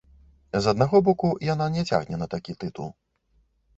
[0.65, 2.89] З аднаго боку, яна не цягне на такі тытул.